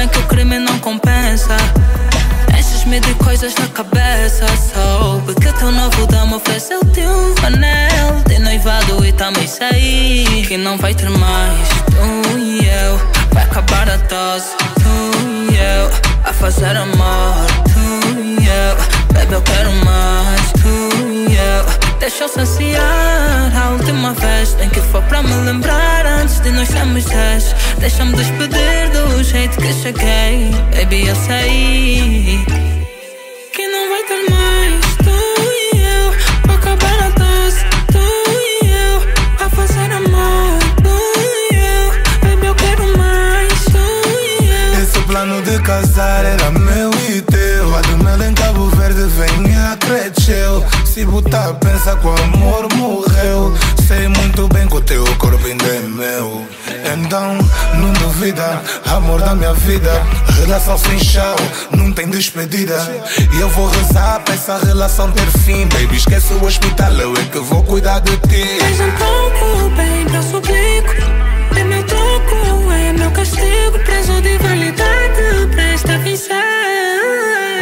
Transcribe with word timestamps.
bem 0.00 0.08
que 0.08 0.18
o 0.18 0.22
crime 0.22 0.58
não 0.58 0.78
compensa. 0.78 1.56
Enches-me 2.58 3.00
de 3.00 3.12
coisas 3.16 3.54
na 3.56 3.68
cabeça. 3.68 4.46
Soube 4.72 5.34
que 5.34 5.48
o 5.48 5.52
teu 5.52 5.70
novo 5.70 6.06
dama 6.06 6.36
ofereceu-te 6.36 7.00
um 7.00 7.34
anel 7.46 8.22
de 8.26 8.38
noivado 8.38 9.04
e 9.04 9.12
também 9.12 9.46
sei 9.46 10.46
que 10.48 10.56
não 10.56 10.78
vai 10.78 10.94
ter 10.94 11.10
mais. 11.10 11.68
Tu 11.90 12.38
e 12.38 12.66
eu, 12.66 12.98
vai 13.32 13.44
acabar 13.44 13.90
a 13.90 13.98
tosse 13.98 14.56
Tu 14.76 15.52
e 15.52 15.56
eu, 15.56 15.90
a 16.24 16.32
fazer 16.32 16.76
amor. 16.76 17.34
Tu 17.74 18.20
e 18.20 18.46
eu, 18.46 18.76
baby, 19.12 19.34
eu 19.34 19.42
quero 19.42 19.70
mais. 19.84 20.52
Tu 20.62 21.28
e 21.28 21.36
eu, 21.36 21.98
deixa 21.98 22.24
eu 22.24 22.28
saciar 22.28 23.52
a 23.54 23.70
última 23.72 24.14
vez. 24.14 24.54
Tem 24.54 24.70
que 24.70 24.80
for 24.80 25.02
para 25.02 25.22
me 25.22 25.34
lembrar 25.44 26.06
antes 26.06 26.40
de 26.40 26.50
nós 26.52 26.68
sermos 26.68 27.04
dez. 27.04 27.54
Deixa-me 27.78 28.16
despedir 28.16 28.89
jeito 29.30 29.58
que 29.58 29.72
cheguei. 29.72 30.50
Baby, 30.74 31.06
eu 31.06 31.14
sei 31.14 32.44
Que 33.52 33.66
não 33.68 33.88
vai 33.88 34.02
ter 34.04 34.30
mais 34.30 34.80
Tu 34.96 35.18
e 35.40 35.78
eu. 35.78 36.12
Para 36.42 36.54
acabar 36.54 37.02
a 37.04 37.10
dose 37.10 37.60
Tu 37.92 37.98
e 38.28 38.70
eu. 38.70 39.46
A 39.46 39.48
fazer 39.48 39.92
amor 39.92 40.58
Tu 40.82 40.98
e 41.52 41.54
eu. 41.54 42.28
Baby, 42.28 42.46
eu 42.46 42.54
quero 42.56 42.98
mais 42.98 43.64
Tu 43.66 43.78
e 44.42 44.48
eu. 44.48 44.82
Esse 44.82 44.98
plano 45.02 45.40
de 45.42 45.60
casar 45.60 46.24
era 46.24 46.50
meu 46.50 46.90
e 47.08 47.20
teu. 47.22 47.76
A 47.76 47.80
do 47.82 47.98
mel 48.02 48.22
em 48.28 48.34
Cabo 48.34 48.68
Verde 48.70 49.04
vem 49.04 49.56
a 49.56 49.76
cresceu 49.76 50.64
Se 50.84 51.04
botar 51.04 51.54
pensa 51.54 51.96
que 51.96 52.06
duvida, 58.20 58.62
amor 58.86 59.18
da 59.22 59.34
minha 59.34 59.54
vida 59.54 59.90
Relação 60.40 60.76
sem 60.76 60.98
chão, 60.98 61.36
não 61.72 61.92
tem 61.92 62.08
despedida. 62.08 62.76
E 63.32 63.40
eu 63.40 63.48
vou 63.50 63.68
rezar 63.68 64.20
pra 64.20 64.34
essa 64.34 64.58
relação 64.58 65.10
ter 65.12 65.26
fim. 65.40 65.66
Baby, 65.66 65.96
esquece 65.96 66.32
o 66.32 66.44
hospital, 66.44 66.92
eu 66.92 67.14
é 67.14 67.24
que 67.24 67.38
vou 67.38 67.62
cuidar 67.62 68.00
de 68.00 68.16
ti. 68.16 68.58
Mais 68.60 68.80
um 68.80 68.90
pouco, 68.92 69.70
baby, 69.76 70.14
eu 70.14 70.22
suplico. 70.22 71.58
É 71.58 71.64
meu 71.64 71.82
troco, 71.84 72.72
é 72.72 72.92
meu 72.92 73.10
castigo. 73.10 73.78
Preso 73.84 74.20
de 74.22 74.38
validade, 74.38 75.46
presta 75.54 75.94
atenção. 75.96 76.36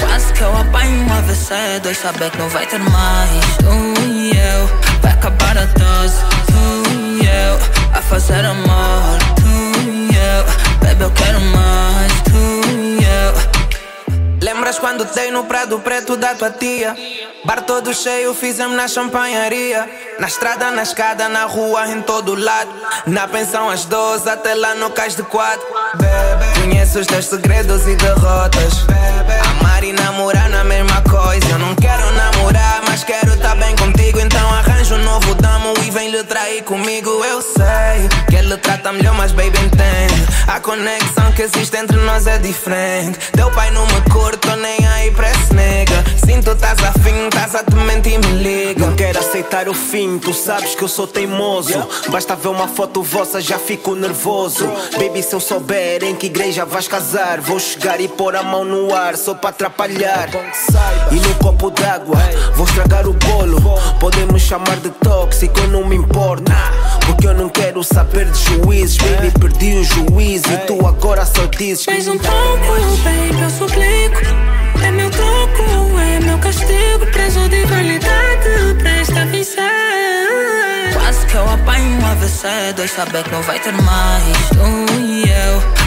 Quase 0.00 0.32
que 0.32 0.40
eu 0.40 0.56
apanho 0.56 1.06
um 1.06 1.12
AVC 1.12 1.54
Dois 1.82 1.98
saber 1.98 2.30
que 2.30 2.38
não 2.38 2.48
vai 2.48 2.66
ter 2.66 2.78
mais. 2.78 3.56
Tu 3.58 4.02
e 4.02 4.30
eu, 4.30 5.00
vai 5.00 5.12
acabar 5.12 5.58
a 5.58 5.64
dose. 5.64 6.16
Tu 6.46 7.22
e 7.22 7.26
eu, 7.26 7.98
a 7.98 8.02
fazer 8.02 8.44
amor 8.44 8.73
quando 14.84 15.06
dei 15.14 15.30
no 15.30 15.44
Prado 15.44 15.80
Preto 15.80 16.14
da 16.14 16.34
tua 16.34 16.50
tia? 16.50 16.94
Bar 17.42 17.62
todo 17.62 17.94
cheio, 17.94 18.34
fizemos 18.34 18.76
na 18.76 18.86
champanharia. 18.86 19.88
Na 20.20 20.26
estrada, 20.26 20.70
na 20.70 20.82
escada, 20.82 21.26
na 21.26 21.46
rua, 21.46 21.88
em 21.88 22.02
todo 22.02 22.34
lado. 22.34 22.68
Na 23.06 23.26
pensão 23.26 23.70
às 23.70 23.86
12, 23.86 24.28
até 24.28 24.54
lá 24.54 24.74
no 24.74 24.90
cais 24.90 25.16
de 25.16 25.22
quatro. 25.22 25.66
Conheço 26.60 26.98
os 26.98 27.06
teus 27.06 27.24
segredos 27.24 27.88
e 27.88 27.96
derrotas. 27.96 28.84
Amar 29.58 29.82
e 29.82 29.94
namorar 29.94 30.50
na 30.50 30.62
mesma 30.64 31.00
coisa. 31.00 31.48
Eu 31.48 31.58
não 31.60 31.74
quero 31.76 32.12
namorar, 32.12 32.82
mas 32.86 33.02
quero 33.02 33.32
estar 33.32 33.56
bem 33.56 33.74
contigo. 33.76 34.20
Então 34.20 34.50
arranjo 34.50 34.96
um 34.96 35.02
novo 35.02 35.34
damo 35.36 35.72
e 35.82 35.90
vem 35.90 36.10
lhe 36.10 36.22
trair 36.24 36.62
comigo. 36.62 37.08
Eu 37.24 37.40
sei 37.40 38.06
que 38.28 38.36
ele 38.36 38.54
trata 38.58 38.92
melhor, 38.92 39.14
mas 39.14 39.32
baby 39.32 39.58
entende. 39.64 40.13
A 40.46 40.60
conexão 40.60 41.32
que 41.32 41.42
existe 41.42 41.76
entre 41.76 41.96
nós 41.98 42.26
é 42.26 42.38
diferente. 42.38 43.18
Teu 43.32 43.50
pai 43.50 43.70
não 43.70 43.86
me 43.86 44.00
curte, 44.12 44.38
tô 44.38 44.54
nem 44.56 44.86
aí 44.86 44.93
aceitar 49.54 49.68
o 49.68 49.74
fim, 49.74 50.18
tu 50.18 50.34
sabes 50.34 50.74
que 50.74 50.82
eu 50.82 50.88
sou 50.88 51.06
teimoso. 51.06 51.86
Basta 52.08 52.34
ver 52.34 52.48
uma 52.48 52.66
foto 52.66 53.02
vossa, 53.02 53.40
já 53.40 53.58
fico 53.58 53.94
nervoso. 53.94 54.66
Baby, 54.98 55.22
se 55.22 55.34
eu 55.34 55.40
souber 55.40 56.02
em 56.02 56.14
que 56.16 56.26
igreja 56.26 56.64
vais 56.64 56.88
casar, 56.88 57.40
vou 57.40 57.60
chegar 57.60 58.00
e 58.00 58.08
pôr 58.08 58.34
a 58.34 58.42
mão 58.42 58.64
no 58.64 58.92
ar 58.92 59.16
só 59.16 59.34
para 59.34 59.50
atrapalhar. 59.50 60.28
E 61.12 61.14
no 61.14 61.34
copo 61.36 61.70
d'água, 61.70 62.18
vou 62.54 62.66
estragar 62.66 63.06
o 63.06 63.12
bolo. 63.12 63.60
Podemos 64.00 64.42
chamar 64.42 64.76
de 64.76 64.90
tóxico, 64.90 65.58
eu 65.60 65.68
não 65.68 65.86
me 65.86 65.96
importo. 65.96 66.50
Porque 67.06 67.26
eu 67.26 67.34
não 67.34 67.48
quero 67.48 67.84
saber 67.84 68.26
de 68.30 68.38
juízes. 68.44 68.96
Baby, 68.96 69.30
perdi 69.38 69.74
o 69.74 69.84
juízo 69.84 70.52
e 70.52 70.56
tu 70.66 70.84
agora 70.86 71.24
só 71.24 71.46
dizes. 71.46 71.86
Mais 71.86 72.08
um 72.08 72.18
pouco, 72.18 72.96
baby, 73.04 73.40
eu 73.40 73.50
suplico 73.50 74.23
que 81.34 81.38
eu 81.38 81.50
apanho 81.50 82.00
um 82.00 82.06
AVC 82.06 82.46
Dois 82.76 82.92
saber 82.92 83.24
que 83.24 83.32
não 83.32 83.42
vai 83.42 83.58
ter 83.58 83.72
mais. 83.72 84.36
Tu 84.50 85.00
e 85.00 85.22
eu, 85.28 85.83